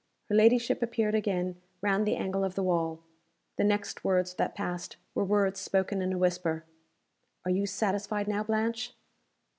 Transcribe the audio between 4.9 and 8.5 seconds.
were words spoken in a whisper. "Are you satisfied now,